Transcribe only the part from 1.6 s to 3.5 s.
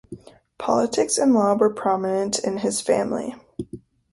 prominent in his family.